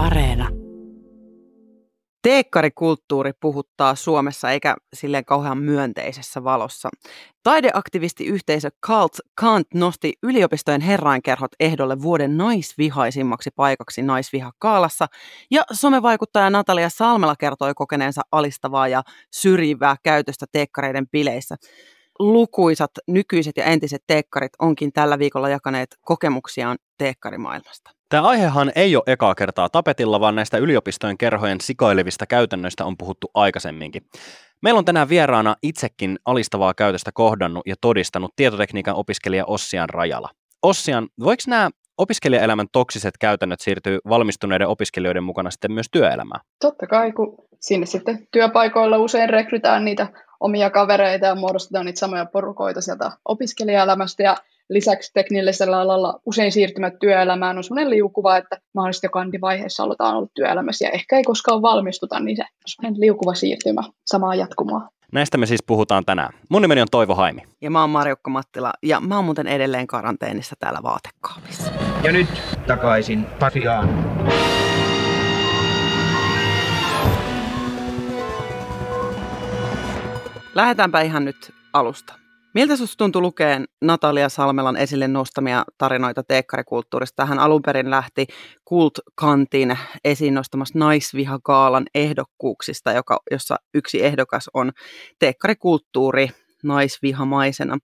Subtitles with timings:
[0.00, 0.48] Areena.
[2.22, 6.88] Teekkarikulttuuri puhuttaa Suomessa eikä silleen kauhean myönteisessä valossa.
[7.42, 15.06] Taideaktivistiyhteisö Cult Kant nosti yliopistojen herrainkerhot ehdolle vuoden naisvihaisimmaksi paikaksi naisvihakaalassa
[15.50, 21.56] ja somevaikuttaja Natalia Salmela kertoi kokeneensa alistavaa ja syrjivää käytöstä teekkareiden bileissä.
[22.18, 27.99] Lukuisat nykyiset ja entiset teekkarit onkin tällä viikolla jakaneet kokemuksiaan teekkarimaailmasta.
[28.10, 33.30] Tämä aihehan ei ole ekaa kertaa tapetilla, vaan näistä yliopistojen kerhojen sikoilevista käytännöistä on puhuttu
[33.34, 34.02] aikaisemminkin.
[34.62, 40.28] Meillä on tänään vieraana itsekin alistavaa käytöstä kohdannut ja todistanut tietotekniikan opiskelija Ossian Rajala.
[40.62, 46.40] Ossian, voiko nämä opiskelijaelämän toksiset käytännöt siirtyy valmistuneiden opiskelijoiden mukana sitten myös työelämään?
[46.60, 50.06] Totta kai, kun sinne sitten työpaikoilla usein rekrytään niitä
[50.40, 54.36] omia kavereita ja muodostetaan niitä samoja porukoita sieltä opiskelijaelämästä ja
[54.70, 60.28] lisäksi teknillisellä alalla usein siirtymät työelämään on sellainen liukuva, että mahdollisesti jo kandivaiheessa aletaan olla
[60.34, 64.88] työelämässä ja ehkä ei koskaan valmistuta, niin se on sellainen liukuva siirtymä samaa jatkumaa.
[65.12, 66.32] Näistä me siis puhutaan tänään.
[66.48, 67.42] Mun nimeni on Toivo Haimi.
[67.60, 71.72] Ja mä oon Marjukka Mattila ja mä oon muuten edelleen karanteenissa täällä vaatekaapissa.
[72.04, 72.28] Ja nyt
[72.66, 73.88] takaisin Pasiaan.
[80.54, 82.19] Lähdetäänpä ihan nyt alusta.
[82.54, 87.26] Miltä sinusta tuntui lukeen Natalia Salmelan esille nostamia tarinoita teekkarikulttuurista?
[87.26, 88.26] Hän alun perin lähti
[88.64, 94.72] Kult Kantin esiin nostamassa naisvihakaalan ehdokkuuksista, joka, jossa yksi ehdokas on
[95.18, 96.30] teekkarikulttuuri
[96.64, 97.78] naisvihamaisena.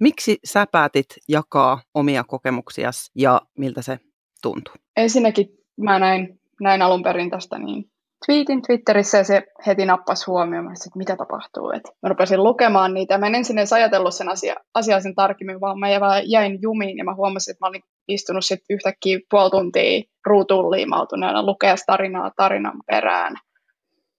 [0.00, 3.98] Miksi sä päätit jakaa omia kokemuksiasi ja miltä se
[4.42, 4.74] tuntui?
[4.96, 5.48] Ensinnäkin
[5.80, 7.90] mä näin, näin alun perin tästä niin
[8.26, 11.70] tweetin Twitterissä ja se heti nappasi huomioon, että mitä tapahtuu.
[11.70, 13.18] Et mä rupesin lukemaan niitä.
[13.18, 15.88] Mä en ensin edes ajatellut sen asia, asiaa sen tarkemmin, vaan mä
[16.24, 21.46] jäin jumiin ja mä huomasin, että mä olin istunut sitten yhtäkkiä puoli tuntia ruutuun liimautuneena
[21.46, 23.36] lukea tarinaa tarinan perään.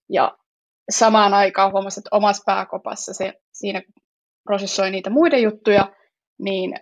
[0.10, 0.38] Ja
[0.90, 3.82] samaan aikaan huomasin, että omassa pääkopassa se, siinä
[4.44, 5.92] prosessoi niitä muiden juttuja,
[6.40, 6.76] niin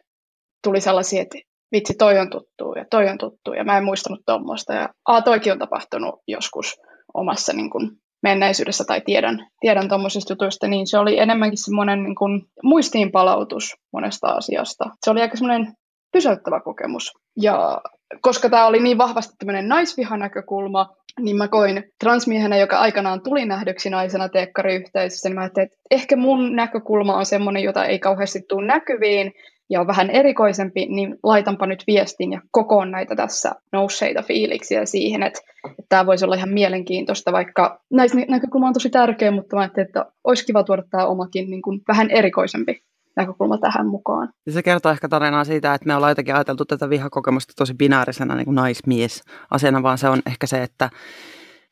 [0.63, 1.37] tuli sellaisia, että
[1.71, 4.73] vitsi, toi on tuttu ja toi on tuttu ja mä en muistanut tuommoista.
[4.73, 6.75] Ja a, toikin on tapahtunut joskus
[7.15, 7.91] omassa niin kuin,
[8.23, 14.27] menneisyydessä tai tiedän, tiedän tuommoisista jutuista, niin se oli enemmänkin semmoinen niin kuin, muistiinpalautus monesta
[14.27, 14.85] asiasta.
[15.05, 15.73] Se oli aika semmoinen
[16.11, 17.11] pysäyttävä kokemus.
[17.41, 17.81] Ja
[18.21, 20.89] koska tämä oli niin vahvasti tämmöinen naisvihanäkökulma,
[21.19, 26.15] niin mä koin transmiehenä, joka aikanaan tuli nähdyksi naisena teekkariyhteisössä, niin mä ajattelin, että ehkä
[26.15, 29.33] mun näkökulma on semmoinen, jota ei kauheasti tule näkyviin,
[29.69, 35.23] ja on vähän erikoisempi, niin laitanpa nyt viestin ja kokoon näitä tässä nousseita fiiliksiä siihen,
[35.23, 39.61] että, että tämä voisi olla ihan mielenkiintoista, vaikka näistä näkökulma on tosi tärkeä, mutta mä
[39.61, 42.81] ajattelin, että olisi kiva tuoda tämä omakin niin kuin vähän erikoisempi
[43.15, 44.29] näkökulma tähän mukaan.
[44.45, 48.35] Ja se kertoo ehkä tarinaa siitä, että me ollaan jotenkin ajateltu tätä vihakokemusta tosi binäärisenä
[48.35, 50.89] niin kuin naismies asiana, vaan se on ehkä se, että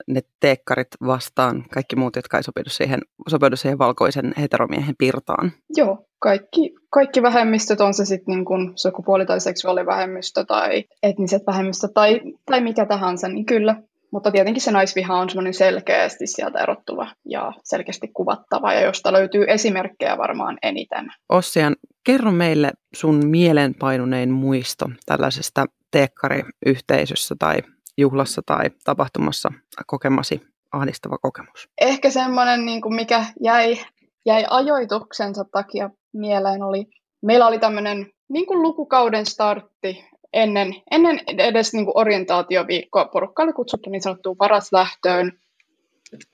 [0.08, 3.00] ne teekkarit vastaan kaikki muut, jotka ei sopeudu siihen,
[3.30, 5.52] sopeudu siihen valkoisen heteromiehen pirtaan.
[5.76, 11.94] Joo, kaikki, kaikki vähemmistöt, on se sitten niin kuin sukupuoli- tai seksuaalivähemmistö tai etniset vähemmistöt
[11.94, 13.76] tai, tai mikä tahansa, niin kyllä.
[14.12, 19.46] Mutta tietenkin se naisviha on semmoinen selkeästi sieltä erottuva ja selkeästi kuvattava ja josta löytyy
[19.48, 21.08] esimerkkejä varmaan eniten.
[21.30, 27.58] Ossian, kerro meille sun mielenpainunein muisto tällaisesta teekkariyhteisössä tai
[27.98, 29.52] juhlassa tai tapahtumassa
[29.88, 31.70] kokemasi ahdistava kokemus?
[31.82, 33.78] Ehkä semmoinen, niin kuin mikä jäi,
[34.26, 36.86] jäi ajoituksensa takia mieleen, oli,
[37.22, 43.06] meillä oli tämmöinen niin kuin lukukauden startti ennen, ennen edes niin kuin orientaatioviikkoa.
[43.06, 44.38] Porukka oli kutsuttu niin sanottuun
[44.72, 45.32] lähtöön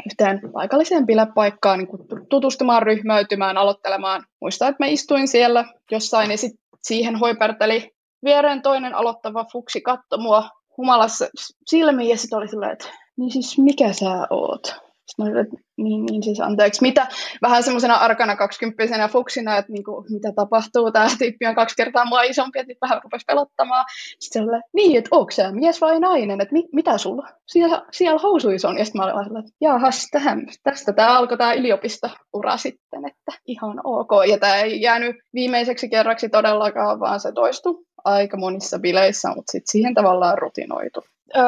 [0.05, 4.23] yhteen paikalliseen bilepaikkaan niin kuin tutustumaan, ryhmäytymään, aloittelemaan.
[4.41, 7.91] Muistan, että mä istuin siellä jossain ja sitten siihen hoiperteli
[8.23, 10.49] viereen toinen aloittava fuksi katto mua
[10.79, 11.28] humalassa
[11.67, 14.66] silmiin ja sitten oli silleen, että niin siis mikä sä oot?
[15.09, 17.07] Sitten mä olin, että niin, niin siis anteeksi, mitä?
[17.41, 22.06] Vähän semmoisena arkana kaksikymppisenä fuksina, että niin kuin, mitä tapahtuu, tämä tyyppi on kaksi kertaa
[22.06, 23.85] mua isompi, että vähän rupesi pelottamaan.
[24.19, 27.86] Sitten se oli, niin, että onko sä mies vai nainen, että mi, mitä sulla siellä,
[27.92, 28.77] siellä housuissa on?
[28.77, 33.81] Ja sitten mä olin että jaahas, tähän, tästä tämä alkoi tämä yliopisto-ura sitten, että ihan
[33.83, 34.09] ok.
[34.30, 39.72] Ja tämä ei jäänyt viimeiseksi kerraksi todellakaan, vaan se toistui aika monissa bileissä, mutta sitten
[39.72, 41.04] siihen tavallaan rutinoitu.
[41.38, 41.44] Öö,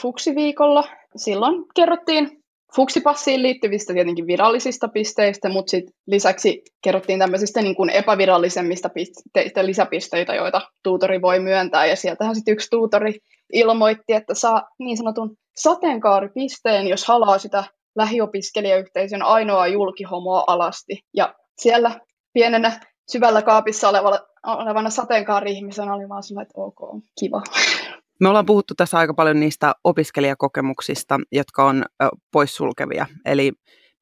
[0.00, 0.84] Fuksiviikolla
[1.16, 2.44] silloin kerrottiin
[2.76, 10.34] Fuksipassiin liittyvistä tietenkin virallisista pisteistä, mutta sit lisäksi kerrottiin tämmöisistä niin kuin epävirallisemmista pisteistä, lisäpisteitä,
[10.34, 11.86] joita tuutori voi myöntää.
[11.86, 13.18] Ja sieltähän sitten yksi tuutori
[13.52, 17.64] ilmoitti, että saa niin sanotun sateenkaaripisteen, jos halaa sitä
[17.96, 20.98] lähiopiskelijayhteisön ainoa julkihomoa alasti.
[21.16, 22.00] Ja siellä
[22.32, 22.80] pienenä
[23.12, 27.42] syvällä kaapissa olevana, olevana sateenkaari-ihmisenä oli vaan sellainen, että ok, kiva.
[28.20, 31.84] Me ollaan puhuttu tässä aika paljon niistä opiskelijakokemuksista, jotka on
[32.32, 33.06] poissulkevia.
[33.24, 33.52] Eli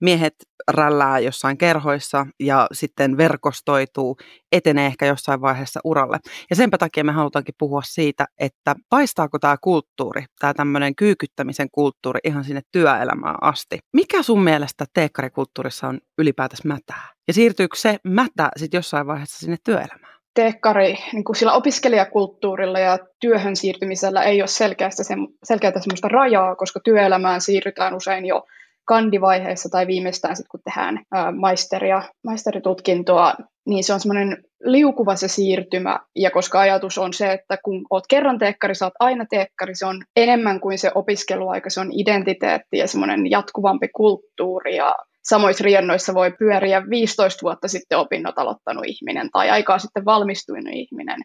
[0.00, 0.34] miehet
[0.70, 4.16] rällää jossain kerhoissa ja sitten verkostoituu,
[4.52, 6.18] etenee ehkä jossain vaiheessa uralle.
[6.50, 12.20] Ja senpä takia me halutaankin puhua siitä, että paistaako tämä kulttuuri, tämä tämmöinen kyykyttämisen kulttuuri
[12.24, 13.78] ihan sinne työelämään asti.
[13.92, 17.12] Mikä sun mielestä teekkarikulttuurissa on ylipäätänsä mätää?
[17.28, 20.11] Ja siirtyykö se mätä sitten jossain vaiheessa sinne työelämään?
[20.34, 25.14] Teekkari, niin kuin sillä opiskelijakulttuurilla ja työhön siirtymisellä ei ole selkeästä se,
[25.44, 28.46] selkeää semmoista rajaa, koska työelämään siirrytään usein jo
[28.84, 31.05] kandivaiheessa tai viimeistään sitten kun tehdään
[31.37, 33.34] maisteria, maisteritutkintoa,
[33.67, 38.05] niin se on semmoinen liukuva se siirtymä, ja koska ajatus on se, että kun oot
[38.08, 42.79] kerran teekkari, sä oot aina teekkari, se on enemmän kuin se opiskeluaika, se on identiteetti
[42.79, 49.30] ja semmoinen jatkuvampi kulttuuri, ja samoissa riennoissa voi pyöriä 15 vuotta sitten opinnot aloittanut ihminen
[49.30, 51.20] tai aikaa sitten valmistunut ihminen,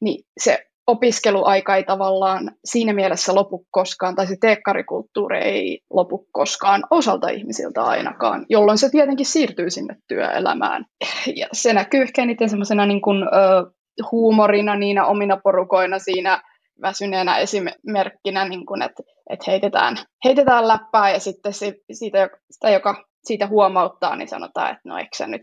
[0.00, 6.84] niin se opiskeluaika ei tavallaan siinä mielessä lopu koskaan, tai se teekkarikulttuuri ei lopu koskaan
[6.90, 10.84] osalta ihmisiltä ainakaan, jolloin se tietenkin siirtyy sinne työelämään.
[11.36, 13.70] Ja se näkyy ehkä eniten semmoisena niin kuin, ö,
[14.12, 16.42] huumorina niinä omina porukoina siinä
[16.82, 21.52] väsyneenä esimerkkinä, niin kuin, että, että heitetään, heitetään läppää ja sitten
[21.92, 25.42] siitä, sitä, joka siitä huomauttaa, niin sanotaan, että no eikö sä nyt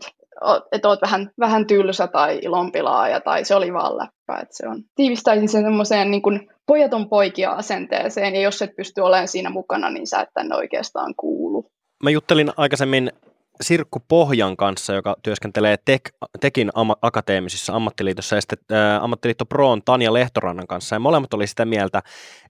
[0.72, 4.42] että oot vähän, vähän tylsä tai ilonpilaaja tai se oli vaan läppä.
[4.42, 9.00] Että se on, tiivistäisin sen semmoiseen niin kuin pojaton poikia asenteeseen ja jos et pysty
[9.00, 11.70] olemaan siinä mukana, niin sä et tänne oikeastaan kuulu.
[12.02, 13.12] Mä juttelin aikaisemmin
[13.60, 16.02] Sirkku Pohjan kanssa, joka työskentelee Tek,
[16.40, 21.46] Tekin ama, akateemisissa ammattiliitossa, ja sitten ä, ammattiliitto Proon Tanja Lehtorannan kanssa, ja molemmat oli
[21.46, 22.02] sitä mieltä,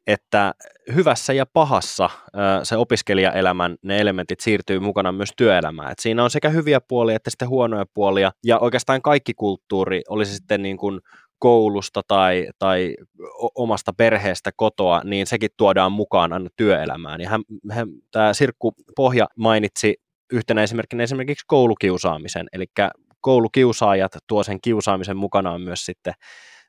[0.07, 0.55] että
[0.95, 5.93] hyvässä ja pahassa ä, se opiskelijaelämän ne elementit siirtyy mukana myös työelämään.
[5.93, 10.27] Et siinä on sekä hyviä puolia että sitten huonoja puolia, ja oikeastaan kaikki kulttuuri, oli
[10.27, 11.01] se sitten niin kuin
[11.39, 12.95] koulusta tai, tai
[13.55, 17.21] omasta perheestä kotoa, niin sekin tuodaan mukaan aina työelämään.
[17.21, 19.97] Ja hän, hän, tämä Sirkku Pohja mainitsi
[20.33, 22.67] yhtenä esimerkkinä esimerkiksi koulukiusaamisen, eli
[23.21, 26.15] koulukiusaajat tuo sen kiusaamisen mukanaan myös sitten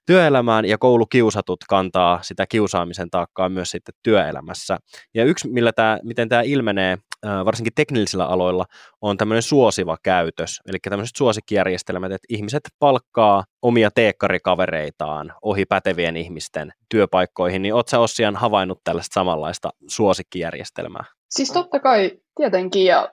[0.05, 4.77] työelämään ja koulukiusatut kantaa sitä kiusaamisen taakkaa myös sitten työelämässä.
[5.13, 6.97] Ja yksi, millä tämä, miten tämä ilmenee
[7.45, 8.65] varsinkin teknisillä aloilla,
[9.01, 16.73] on tämmöinen suosiva käytös, eli tämmöiset suosikkijärjestelmät, että ihmiset palkkaa omia teekkarikavereitaan ohi pätevien ihmisten
[16.89, 21.05] työpaikkoihin, niin oletko Ossian havainnut tällaista samanlaista suosikkijärjestelmää?
[21.29, 22.11] Siis totta kai,
[22.41, 22.85] tietenkin.
[22.85, 23.09] Ja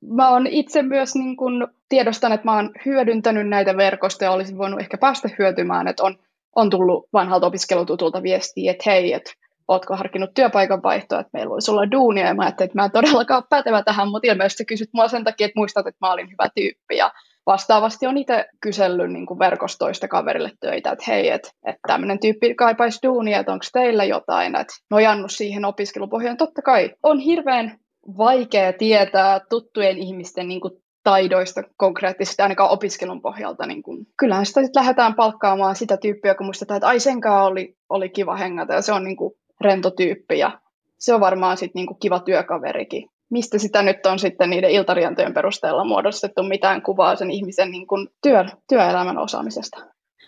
[0.00, 4.80] mä oon itse myös niin kun tiedostan, että mä oon hyödyntänyt näitä verkostoja, olisin voinut
[4.80, 6.18] ehkä päästä hyötymään, että on,
[6.56, 9.30] on tullut vanhalta opiskelututulta viestiä, että hei, että
[9.68, 12.90] ootko harkinnut työpaikan vaihtoa, että meillä voisi olla duunia, ja mä ajattelin, että mä en
[12.90, 16.30] todellakaan ole pätevä tähän, mutta ilmeisesti kysyt mua sen takia, että muistat, että mä olin
[16.30, 17.12] hyvä tyyppi, ja
[17.46, 22.54] vastaavasti on itse kysellyt niin kuin verkostoista kaverille töitä, että hei, että, että tämmöinen tyyppi
[22.54, 26.36] kaipaisi duunia, että onko teillä jotain, että nojannut siihen opiskelupohjaan.
[26.36, 27.78] Totta kai on hirveän
[28.16, 30.72] vaikea tietää tuttujen ihmisten niin kuin
[31.04, 33.66] taidoista konkreettisesti, ainakaan opiskelun pohjalta.
[33.66, 37.76] Niin kun, kyllähän sitä sitten lähdetään palkkaamaan sitä tyyppiä, kun muistetaan, että ai senkaan oli,
[37.88, 40.60] oli kiva hengata ja se on niin kuin rento tyyppi ja
[40.98, 45.34] se on varmaan sitten niin kuin kiva työkaverikin mistä sitä nyt on sitten niiden iltariantojen
[45.34, 49.78] perusteella muodostettu mitään kuvaa sen ihmisen niin kuin työ, työelämän osaamisesta.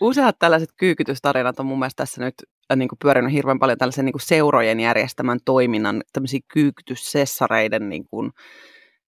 [0.01, 2.35] Useat tällaiset kyykytystarinat on mun mielestä tässä nyt
[2.71, 8.05] äh, niin kuin pyörinyt hirveän paljon tällaisen niin kuin seurojen järjestämän toiminnan, tämmöisiä kyykytyssessareiden niin
[8.09, 8.31] kuin,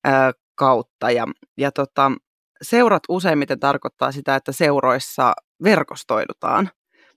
[0.03, 1.11] ää, äh, kautta.
[1.11, 1.27] Ja,
[1.57, 2.11] ja tota,
[2.61, 6.69] seurat useimmiten tarkoittaa sitä, että seuroissa verkostoidutaan.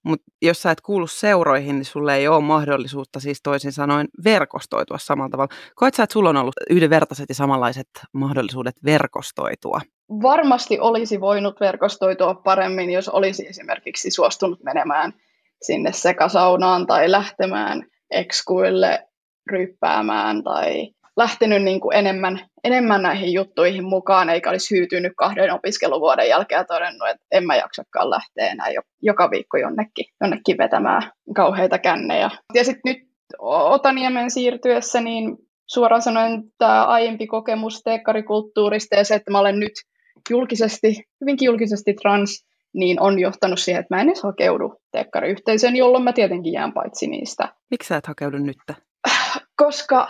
[0.06, 4.98] Mutta jos sä et kuulu seuroihin, niin sulle ei ole mahdollisuutta siis toisin sanoen verkostoitua
[4.98, 5.54] samalla tavalla.
[5.74, 9.80] Koet sä, että sulla on ollut yhdenvertaiset ja samanlaiset mahdollisuudet verkostoitua?
[10.22, 15.12] Varmasti olisi voinut verkostoitua paremmin, jos olisi esimerkiksi suostunut menemään
[15.62, 19.08] sinne sekasaunaan tai lähtemään ekskuille
[19.50, 26.28] ryppäämään tai lähtenyt niin kuin enemmän, enemmän näihin juttuihin mukaan, eikä olisi hyytynyt kahden opiskeluvuoden
[26.28, 28.66] jälkeen ja todennut, että en mä jaksakaan lähteä enää
[29.02, 32.30] joka viikko jonnekin, jonnekin vetämään kauheita kännejä.
[32.54, 33.06] Ja sitten nyt
[33.38, 39.72] Otaniemen siirtyessä, niin suoraan sanoen tämä aiempi kokemus teekkarikulttuurista ja se, että mä olen nyt
[40.30, 46.04] julkisesti, hyvinkin julkisesti trans, niin on johtanut siihen, että mä en edes hakeudu teekkariyhteisöön, jolloin
[46.04, 47.48] mä tietenkin jään paitsi niistä.
[47.70, 48.56] Miksi sä et hakeudu nyt?
[49.56, 50.08] Koska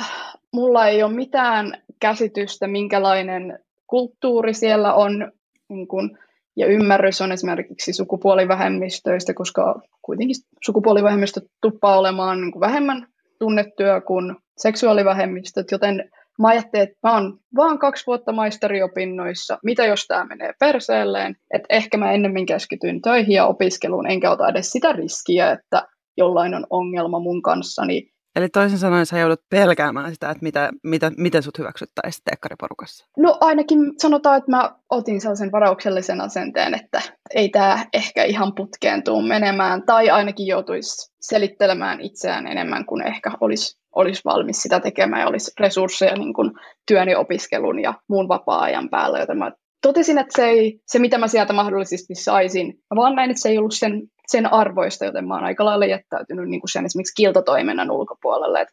[0.52, 5.32] mulla ei ole mitään käsitystä, minkälainen kulttuuri siellä on
[5.68, 6.18] niin kun,
[6.56, 13.06] ja ymmärrys on esimerkiksi sukupuolivähemmistöistä, koska kuitenkin sukupuolivähemmistö tuppaa olemaan niin vähemmän
[13.38, 20.06] tunnettuja kuin seksuaalivähemmistöt, joten mä ajattelin, että mä oon vaan kaksi vuotta maisteriopinnoissa, mitä jos
[20.06, 24.92] tämä menee perseelleen, että ehkä mä ennemmin keskityn töihin ja opiskeluun, enkä ota edes sitä
[24.92, 30.30] riskiä, että jollain on ongelma mun kanssa, niin Eli toisin sanoen sä joudut pelkäämään sitä,
[30.30, 33.06] että mitä, mitä, miten sut hyväksyttäisiin teekkariporukassa.
[33.16, 37.02] No ainakin sanotaan, että mä otin sellaisen varauksellisen asenteen, että
[37.34, 43.32] ei tämä ehkä ihan putkeen tuu menemään, tai ainakin joutuisi selittelemään itseään enemmän kuin ehkä
[43.40, 46.50] olisi, olisi valmis sitä tekemään ja olisi resursseja niin kuin
[46.86, 49.52] työni opiskelun ja muun vapaa-ajan päällä, joten mä
[49.82, 53.48] totesin, että se, ei, se mitä mä sieltä mahdollisesti saisin, mä vaan näin, että se
[53.48, 57.14] ei ollut sen, sen arvoista, joten mä oon aika lailla jättäytynyt niin kuin sen esimerkiksi
[57.16, 58.66] kiltotoiminnan ulkopuolelle.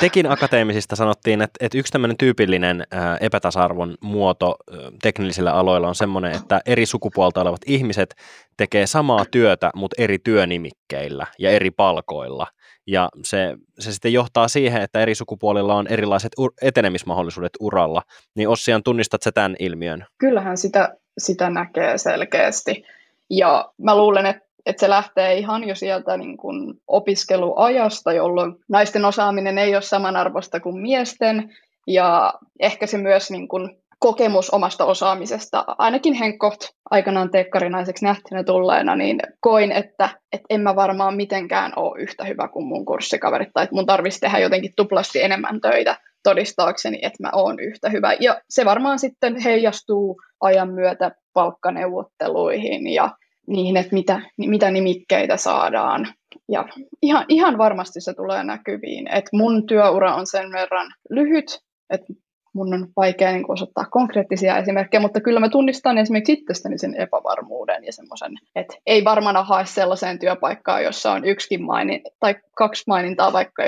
[0.00, 5.94] Tekin akateemisista sanottiin, että, että yksi tämmöinen tyypillinen ää, epätasa-arvon muoto ää, teknisillä aloilla on
[5.94, 8.14] semmoinen, että eri sukupuolta olevat ihmiset
[8.56, 12.46] tekee samaa työtä, mutta eri työnimikkeillä ja eri palkoilla.
[12.86, 18.02] Ja se, se sitten johtaa siihen, että eri sukupuolilla on erilaiset ur- etenemismahdollisuudet uralla.
[18.36, 20.06] Niin Ossian, tunnistat sä tämän ilmiön?
[20.18, 22.84] Kyllähän sitä, sitä näkee selkeästi.
[23.30, 29.04] Ja mä luulen, että että se lähtee ihan jo sieltä niin kuin opiskeluajasta, jolloin naisten
[29.04, 31.56] osaaminen ei ole samanarvoista kuin miesten,
[31.86, 38.96] ja ehkä se myös niin kuin kokemus omasta osaamisesta, ainakin Henkkoht aikanaan teekkarinaiseksi nähtynä tulleena,
[38.96, 43.64] niin koin, että, että en mä varmaan mitenkään ole yhtä hyvä kuin mun kurssikaverit, tai
[43.64, 48.12] että mun tarvitsisi tehdä jotenkin tuplasti enemmän töitä todistaakseni, että mä oon yhtä hyvä.
[48.20, 53.10] Ja se varmaan sitten heijastuu ajan myötä palkkaneuvotteluihin ja
[53.46, 56.08] niihin, että mitä, mitä nimikkeitä saadaan.
[56.48, 56.68] Ja
[57.02, 61.60] ihan, ihan varmasti se tulee näkyviin, että mun työura on sen verran lyhyt,
[61.90, 62.06] että
[62.54, 67.84] mun on vaikea niin osoittaa konkreettisia esimerkkejä, mutta kyllä mä tunnistan esimerkiksi itsestäni sen epävarmuuden
[67.84, 73.32] ja semmoisen, että ei varmaan hae sellaiseen työpaikkaan, jossa on yksikin mainin, tai kaksi mainintaa
[73.32, 73.62] vaikka,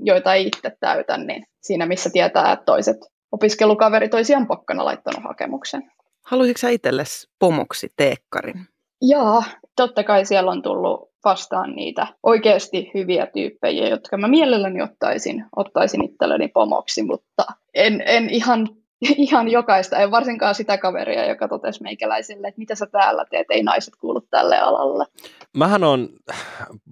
[0.00, 2.96] joita ei itse täytä, niin siinä missä tietää, että toiset
[3.32, 5.90] opiskelukaverit olisi ihan pokkana laittanut hakemuksen.
[6.22, 8.66] Haluaisitko sä itsellesi pomoksi teekkarin?
[9.02, 9.44] Jaa,
[9.76, 16.04] totta kai siellä on tullut vastaan niitä oikeasti hyviä tyyppejä, jotka mä mielelläni ottaisin, ottaisin
[16.04, 18.68] itselleni pomoksi, mutta en, en ihan,
[19.26, 23.62] ihan jokaista, en varsinkaan sitä kaveria, joka totesi meikäläiselle, että mitä sä täällä teet, ei
[23.62, 25.06] naiset kuulu tälle alalle.
[25.56, 26.08] Mähän on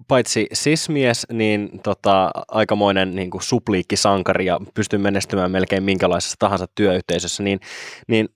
[0.07, 7.43] paitsi sismies, niin tota, aikamoinen niin kuin supliikkisankari ja pystyn menestymään melkein minkälaisessa tahansa työyhteisössä,
[7.43, 7.59] niin,
[8.07, 8.29] niin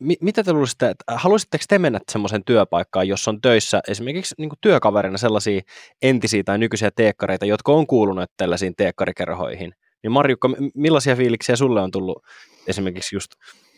[0.00, 5.18] mitä te luulisitte, että haluaisitteko te mennä semmoiseen työpaikkaan, jossa on töissä esimerkiksi niin työkaverina
[5.18, 5.60] sellaisia
[6.02, 9.74] entisiä tai nykyisiä teekkareita, jotka on kuulunut tällaisiin teekkarikerhoihin?
[10.02, 12.22] Niin Marjukka, millaisia fiiliksiä sulle on tullut
[12.66, 13.32] esimerkiksi just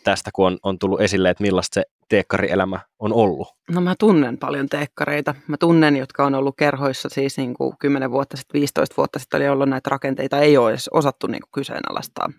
[0.05, 3.49] tästä, kun on, on tullut esille, että millaista se teekkarielämä on ollut?
[3.71, 5.35] No mä tunnen paljon teekkareita.
[5.47, 9.39] Mä tunnen, jotka on ollut kerhoissa siis niin kuin 10 vuotta sitten, 15 vuotta sitten
[9.39, 12.31] oli ollut näitä rakenteita, ei ole edes osattu niin kuin kyseenalaistaa.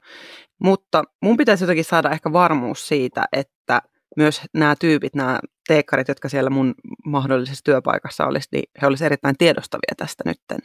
[0.63, 3.81] Mutta mun pitäisi jotenkin saada ehkä varmuus siitä, että
[4.17, 6.75] myös nämä tyypit, nämä teekkarit, jotka siellä mun
[7.05, 10.59] mahdollisessa työpaikassa olisi, niin he olisivat erittäin tiedostavia tästä nytten.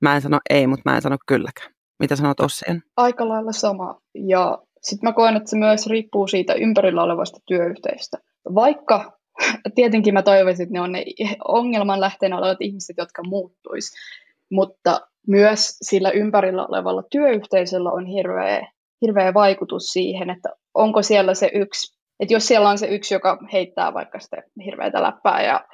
[0.00, 1.72] Mä en sano ei, mutta mä en sano kylläkään.
[1.98, 2.82] Mitä sanot Ossien?
[2.96, 4.00] Aika lailla sama.
[4.14, 8.18] Ja sitten mä koen, että se myös riippuu siitä ympärillä olevasta työyhteistä.
[8.54, 9.18] Vaikka
[9.74, 11.04] tietenkin mä toivoisin, että ne on ne
[11.48, 13.96] ongelman lähteenä olevat ihmiset, jotka muuttuisi,
[14.50, 18.68] mutta myös sillä ympärillä olevalla työyhteisöllä on hirveä,
[19.02, 23.38] hirveä vaikutus siihen, että onko siellä se yksi, että jos siellä on se yksi, joka
[23.52, 25.64] heittää vaikka sitä hirveätä läppää ja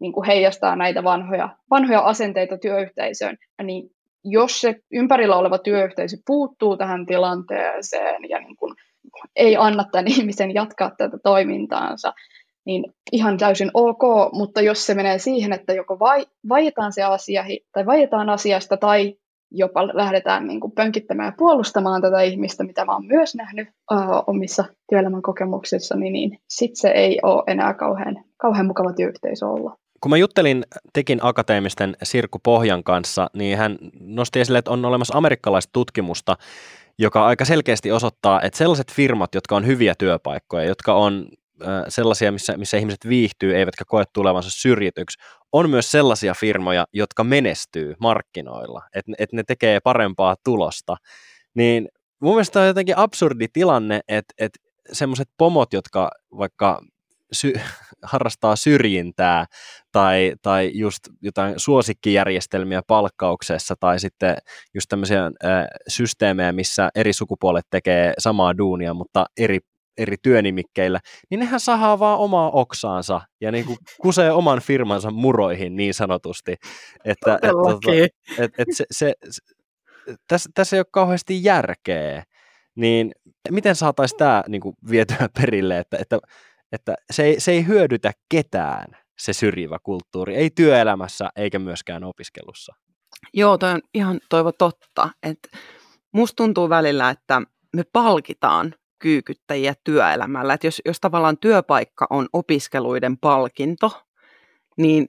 [0.00, 3.90] niin kuin heijastaa näitä vanhoja, vanhoja asenteita työyhteisöön, niin
[4.24, 8.74] jos se ympärillä oleva työyhteisö puuttuu tähän tilanteeseen ja niin kuin
[9.36, 12.12] ei anna tämän ihmisen jatkaa tätä toimintaansa,
[12.64, 14.02] niin ihan täysin ok,
[14.32, 19.14] mutta jos se menee siihen, että joko vai, vaietaan se asia, tai vaietaan asiasta, tai
[19.50, 23.98] jopa lähdetään niin kuin pönkittämään ja puolustamaan tätä ihmistä, mitä mä oon myös nähnyt uh,
[24.26, 29.76] omissa työelämän kokemuksissani, niin sitten se ei ole enää kauhean, kauhean mukava työyhteisö olla.
[30.00, 35.18] Kun mä juttelin Tekin akateemisten Sirkku Pohjan kanssa, niin hän nosti esille, että on olemassa
[35.18, 36.36] amerikkalaista tutkimusta,
[36.98, 41.28] joka aika selkeästi osoittaa, että sellaiset firmat, jotka on hyviä työpaikkoja, jotka on
[41.88, 45.18] sellaisia, missä, missä ihmiset viihtyy, eivätkä koe tulevansa syrjityksi,
[45.52, 50.96] on myös sellaisia firmoja, jotka menestyy markkinoilla, että et ne tekee parempaa tulosta.
[51.54, 51.88] Niin
[52.20, 54.52] mun mielestä on jotenkin absurdi tilanne, että et
[54.92, 56.80] semmoiset pomot, jotka vaikka
[57.32, 57.60] sy-
[58.02, 59.46] harrastaa syrjintää
[59.92, 64.36] tai, tai just jotain suosikkijärjestelmiä palkkauksessa tai sitten
[64.74, 65.30] just tämmöisiä äh,
[65.88, 69.58] systeemejä, missä eri sukupuolet tekee samaa duunia, mutta eri
[69.98, 71.00] eri työnimikkeillä,
[71.30, 76.56] niin nehän sahaa vaan omaa oksaansa ja niin kuin kusee oman firmansa muroihin niin sanotusti.
[77.04, 77.92] Että, et, tota,
[78.38, 79.42] et, et se, se, se,
[80.28, 82.22] tässä, tässä ei ole kauheasti järkeä.
[82.74, 83.12] Niin
[83.50, 86.18] miten saataisiin tämä niin kuin vietyä perille, että, että
[86.72, 88.86] että se ei, se ei hyödytä ketään,
[89.18, 92.74] se syrjivä kulttuuri, ei työelämässä eikä myöskään opiskelussa.
[93.34, 95.10] Joo, toi on ihan toivo totta.
[95.22, 95.48] että
[96.12, 97.42] musta tuntuu välillä, että
[97.76, 100.54] me palkitaan kyykyttäjiä työelämällä.
[100.54, 104.04] Että jos, jos tavallaan työpaikka on opiskeluiden palkinto,
[104.76, 105.08] niin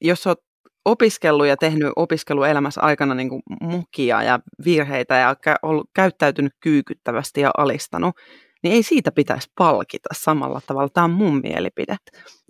[0.00, 0.38] jos olet
[0.84, 7.50] opiskellut ja tehnyt opiskeluelämässä aikana niin kuin mukia ja virheitä ja ollut käyttäytynyt kyykyttävästi ja
[7.56, 8.16] alistanut,
[8.62, 10.88] niin ei siitä pitäisi palkita samalla tavalla.
[10.88, 11.96] Tämä on mun mielipide.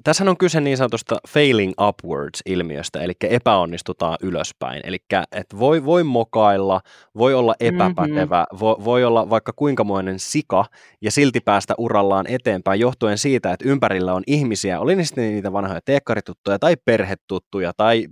[0.04, 4.80] Tässä on kyse niin sanotusta failing upwards-ilmiöstä, eli epäonnistutaan ylöspäin.
[4.84, 4.98] Eli
[5.32, 6.80] että voi, voi mokailla,
[7.16, 8.60] voi olla epäpätevä, mm-hmm.
[8.60, 10.64] voi, voi olla vaikka kuinkamoinen sika
[11.00, 15.52] ja silti päästä urallaan eteenpäin johtuen siitä, että ympärillä on ihmisiä, oli ne sitten niitä
[15.52, 18.06] vanhoja teekkarituttuja tai perhetuttuja tai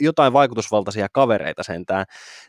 [0.00, 2.04] jotain vaikutusvaltaisia kavereita sentään,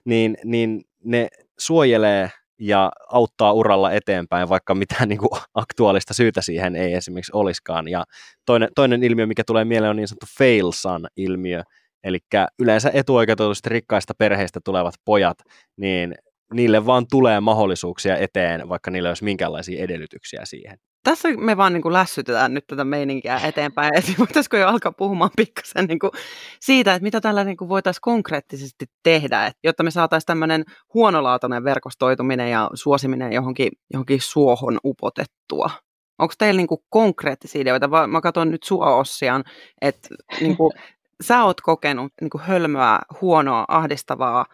[0.06, 1.28] niin, niin ne
[1.60, 7.88] suojelee ja auttaa uralla eteenpäin, vaikka mitään niin kuin, aktuaalista syytä siihen ei esimerkiksi olisikaan.
[7.88, 8.04] Ja
[8.46, 11.64] toinen, toinen ilmiö, mikä tulee mieleen, on niin sanottu fail son ilmiö,
[12.04, 12.20] eli
[12.60, 15.38] yleensä etuoikeutetusti rikkaista perheistä tulevat pojat,
[15.78, 16.16] niin
[16.54, 21.82] niille vaan tulee mahdollisuuksia eteen, vaikka niillä olisi minkäänlaisia edellytyksiä siihen tässä me vaan niin
[21.82, 23.96] kuin lässytetään nyt tätä meininkiä eteenpäin.
[23.96, 26.12] Et voitaisiko jo alkaa puhumaan pikkasen niin kuin
[26.60, 31.64] siitä, että mitä tällä niin kuin voitaisiin konkreettisesti tehdä, että jotta me saataisiin tämmöinen huonolaatuinen
[31.64, 35.70] verkostoituminen ja suosiminen johonkin, johonkin suohon upotettua.
[36.20, 38.08] Onko teillä niin kuin konkreettisia ideoita?
[38.08, 39.44] Mä katson nyt sua Ossian,
[39.82, 40.10] että
[40.42, 40.72] niin kuin,
[41.28, 44.46] sä oot kokenut niin kuin hölmöä, huonoa, ahdistavaa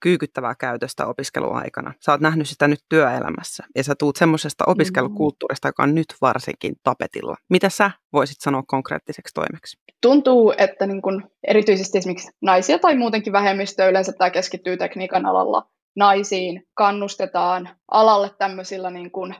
[0.00, 1.92] kyykyttävää käytöstä opiskeluaikana.
[2.00, 6.74] Sä oot nähnyt sitä nyt työelämässä ja sä tuut semmoisesta opiskelukulttuurista, joka on nyt varsinkin
[6.82, 7.36] tapetilla.
[7.50, 9.78] Mitä sä voisit sanoa konkreettiseksi toimeksi?
[10.02, 15.68] Tuntuu, että niin kun erityisesti esimerkiksi naisia tai muutenkin vähemmistöä yleensä tämä keskittyy tekniikan alalla
[15.96, 19.34] naisiin, kannustetaan alalle tämmöisillä niin kun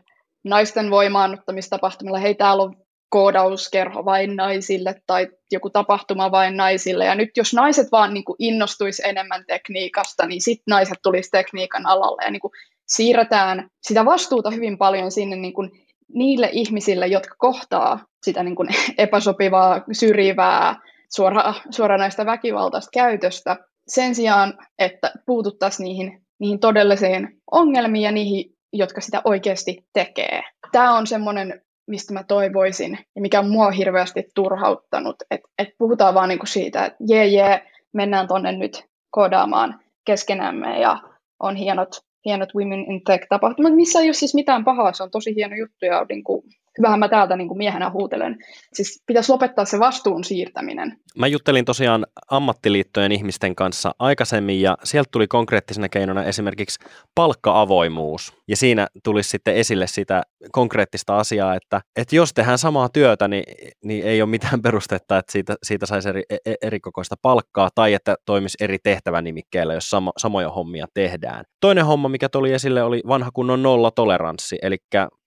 [0.44, 2.18] naisten voimaannuttamistapahtumilla.
[2.18, 7.04] Hei, täällä on koodauskerho vain naisille tai joku tapahtuma vain naisille.
[7.04, 11.86] Ja nyt jos naiset vaan niin kuin innostuisi enemmän tekniikasta, niin sitten naiset tulisi tekniikan
[11.86, 12.52] alalle ja niin kuin
[12.86, 15.70] siirretään sitä vastuuta hyvin paljon sinne niin kuin
[16.14, 20.76] niille ihmisille, jotka kohtaa sitä niin kuin epäsopivaa, syrjivää,
[21.14, 23.56] suora, suoranaista väkivaltaista käytöstä
[23.88, 30.42] sen sijaan, että puututtaisiin niihin, niihin todellisiin ongelmiin ja niihin, jotka sitä oikeasti tekee.
[30.72, 36.14] Tämä on semmoinen mistä mä toivoisin ja mikä on mua hirveästi turhauttanut, että et puhutaan
[36.14, 40.98] vaan niinku siitä, että jee jee, mennään tonne nyt koodaamaan keskenämme ja
[41.40, 41.88] on hienot,
[42.24, 45.84] hienot Women in Tech-tapahtumat, missä ei ole siis mitään pahaa, se on tosi hieno juttu
[45.86, 46.42] ja niin kuin,
[46.78, 48.36] hyvähän mä täältä niin kuin miehenä huutelen.
[48.72, 50.98] Siis pitäisi lopettaa se vastuun siirtäminen.
[51.18, 56.80] Mä juttelin tosiaan ammattiliittojen ihmisten kanssa aikaisemmin ja sieltä tuli konkreettisena keinona esimerkiksi
[57.14, 58.34] palkka-avoimuus.
[58.48, 63.44] Ja siinä tulisi sitten esille sitä konkreettista asiaa, että, että jos tehdään samaa työtä, niin,
[63.84, 67.94] niin ei ole mitään perustetta, että siitä, siitä saisi eri, e, eri kokoista palkkaa tai
[67.94, 71.44] että toimisi eri tehtävänimikkeellä, jos samo, samoja hommia tehdään.
[71.60, 74.76] Toinen homma, mikä tuli esille, oli vanha kunnon nolla toleranssi, eli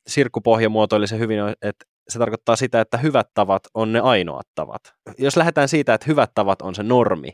[0.09, 4.47] Sirkku Pohja muotoili se hyvin, että se tarkoittaa sitä, että hyvät tavat on ne ainoat
[4.55, 4.81] tavat.
[5.17, 7.31] Jos lähdetään siitä, että hyvät tavat on se normi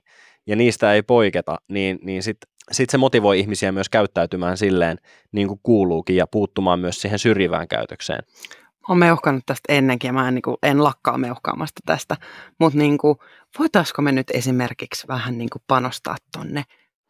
[0.47, 4.97] ja niistä ei poiketa, niin, niin sitten sit se motivoi ihmisiä myös käyttäytymään silleen
[5.31, 8.23] niin kuin kuuluukin ja puuttumaan myös siihen syrjivään käytökseen.
[8.89, 12.17] Olen meuhkannut tästä ennenkin ja mä en, niin kuin, en lakkaa meuhkaamasta tästä,
[12.59, 12.97] mutta niin
[13.59, 16.63] voitaisiko me nyt esimerkiksi vähän niin kuin panostaa tonne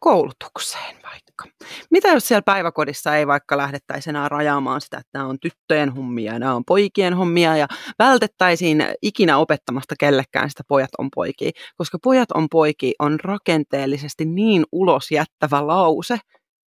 [0.06, 1.44] koulutukseen vaikka.
[1.90, 6.32] Mitä jos siellä päiväkodissa ei vaikka lähdettäisi enää rajaamaan sitä, että nämä on tyttöjen hommia
[6.32, 7.66] ja nämä on poikien hommia ja
[7.98, 14.64] vältettäisiin ikinä opettamasta kellekään sitä pojat on poikia, koska pojat on poikia on rakenteellisesti niin
[14.72, 16.18] ulos jättävä lause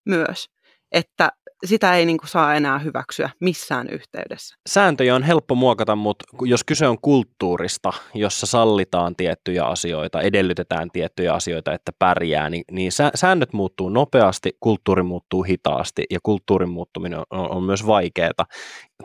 [0.05, 0.45] myös,
[0.91, 1.31] että
[1.65, 4.55] sitä ei niin kuin saa enää hyväksyä missään yhteydessä.
[4.69, 11.33] Sääntöjä on helppo muokata, mutta jos kyse on kulttuurista, jossa sallitaan tiettyjä asioita, edellytetään tiettyjä
[11.33, 17.51] asioita, että pärjää, niin, niin säännöt muuttuu nopeasti, kulttuuri muuttuu hitaasti ja kulttuurin muuttuminen on,
[17.51, 18.45] on myös vaikeaa.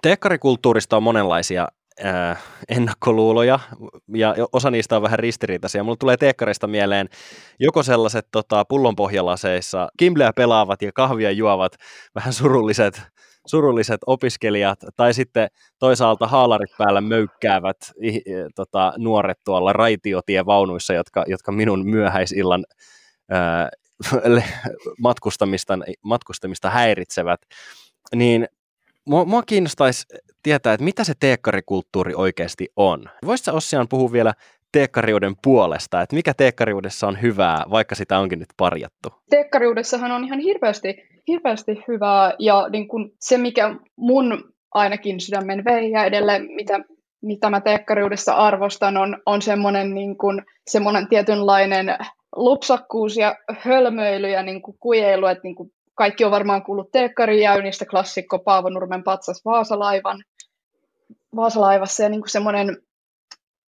[0.02, 1.68] Teekkarikulttuurista on monenlaisia
[2.04, 3.58] äh, ennakkoluuloja,
[4.14, 5.84] ja osa niistä on vähän ristiriitaisia.
[5.84, 7.08] Mulla tulee teekkarista mieleen
[7.60, 11.72] joko sellaiset tota, pullonpohjalaseissa kimbleä pelaavat ja kahvia juovat
[12.14, 13.02] vähän surulliset,
[13.46, 18.22] surulliset opiskelijat, tai sitten toisaalta haalarit päällä möykkäävät ih,
[18.54, 22.64] tota, nuoret tuolla raitiotievaunuissa, jotka, jotka minun myöhäisillan
[23.32, 23.68] äh,
[24.98, 27.40] matkustamista, matkustamista häiritsevät,
[28.14, 28.48] niin
[29.08, 30.06] mua, mua kiinnostaisi
[30.42, 33.04] tietää, että mitä se teekkarikulttuuri oikeasti on.
[33.26, 34.34] Voisitko Ossian puhua vielä
[34.72, 39.08] teekkariuden puolesta, että mikä teekkariudessa on hyvää, vaikka sitä onkin nyt parjattu?
[39.30, 40.94] Teekkariudessahan on ihan hirveästi,
[41.28, 46.80] hirveästi hyvää, ja niin kun se, mikä mun ainakin sydämen vei ja edelleen, mitä,
[47.22, 50.42] mitä mä teekkariudessa arvostan, on, on semmoinen niin kun,
[51.08, 51.96] tietynlainen
[52.36, 57.40] lupsakkuus ja hölmöily ja niin kuin kujeilu, että niin kuin kaikki on varmaan kuullut Teekkarin
[57.40, 60.24] jäynistä, klassikko Paavo Nurmen patsas Vaasalaivan,
[61.36, 62.76] Vaasalaivassa ja niin kuin semmoinen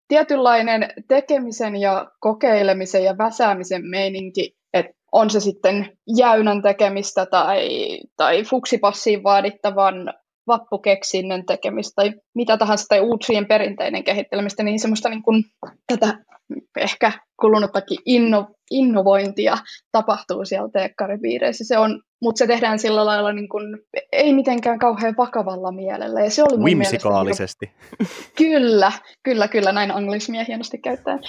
[0.07, 7.69] tietynlainen tekemisen ja kokeilemisen ja väsäämisen meininki, että on se sitten jäynän tekemistä tai,
[8.17, 10.13] tai fuksipassiin vaadittavan
[10.47, 15.43] vappukeksinnön tekemistä tai mitä tahansa tai uusien perinteiden kehittelemistä, niin semmoista niin kuin,
[15.88, 16.17] tätä
[16.77, 19.58] ehkä kulunuttakin inno, innovointia
[19.91, 21.63] tapahtuu siellä teekkaripiireissä.
[21.67, 23.77] Se on, mutta se tehdään sillä lailla niin kuin,
[24.12, 26.21] ei mitenkään kauhean vakavalla mielellä.
[26.21, 27.71] Ja se oli mun Whimsicaalisesti.
[27.99, 28.91] Niin kyllä,
[29.23, 31.19] kyllä, kyllä, näin anglismia hienosti käyttäen.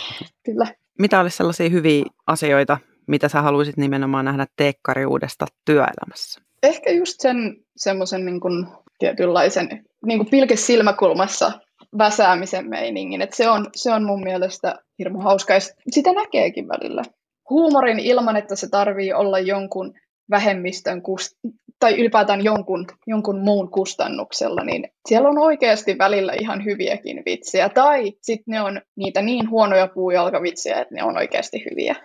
[0.44, 0.66] Kyllä.
[0.98, 6.40] Mitä olisi sellaisia hyviä asioita, mitä sä haluaisit nimenomaan nähdä teekkariudesta työelämässä?
[6.66, 8.66] Ehkä just sen semmoisen niin kuin,
[8.98, 11.52] tietynlaisen niin kuin pilke silmäkulmassa
[11.98, 13.22] väsäämisen meiningin.
[13.22, 17.02] Et se, on, se on mun mielestä hirmu hauska ja sitä näkeekin välillä.
[17.50, 19.94] Huumorin ilman, että se tarvii olla jonkun
[20.30, 27.22] vähemmistön kust- tai ylipäätään jonkun, jonkun muun kustannuksella, niin siellä on oikeasti välillä ihan hyviäkin
[27.26, 27.68] vitsejä.
[27.68, 31.96] Tai sitten ne on niitä niin huonoja puujalkavitsejä, että ne on oikeasti hyviä.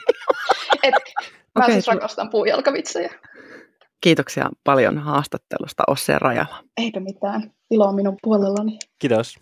[0.82, 0.94] Et
[1.58, 3.12] mä okay, siis rakastan puujalkavitsejä.
[4.06, 6.64] Kiitoksia paljon haastattelusta Osse Rajala.
[6.76, 7.52] Eipä mitään.
[7.70, 8.78] Ilo on minun puolellani.
[8.98, 9.38] Kiitos.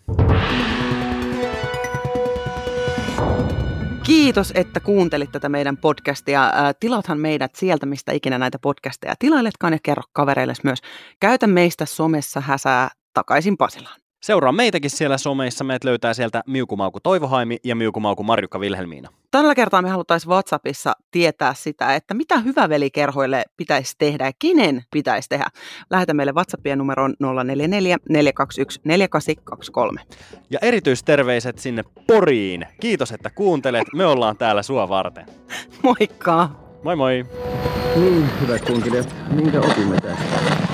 [4.05, 6.51] Kiitos, että kuuntelit tätä meidän podcastia.
[6.79, 10.79] Tilaathan meidät sieltä, mistä ikinä näitä podcasteja tilailetkaan ja kerro kavereille myös.
[11.19, 13.99] Käytä meistä somessa häsää takaisin Pasilaan.
[14.23, 15.63] Seuraa meitäkin siellä someissa.
[15.63, 19.09] Meidät löytää sieltä Miukumauku Toivohaimi ja Miukumauku Marjukka Vilhelmiina.
[19.35, 25.29] Tällä kertaa me haluttaisiin WhatsAppissa tietää sitä, että mitä hyvävelikerhoille pitäisi tehdä ja kenen pitäisi
[25.29, 25.45] tehdä.
[25.89, 30.01] Lähetä meille WhatsAppien numeroon 044 421 4823.
[30.49, 32.65] Ja erityisterveiset sinne Poriin.
[32.81, 33.87] Kiitos, että kuuntelet.
[33.93, 35.25] Me ollaan täällä sua varten.
[35.83, 36.49] Moikka!
[36.83, 37.25] Moi moi!
[37.95, 40.64] Niin, hyvät kuuntelijat, minkä opimme tästä?